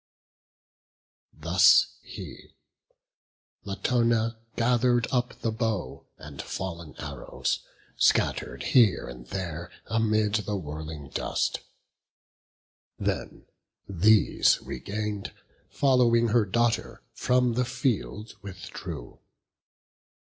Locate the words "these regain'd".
13.87-15.33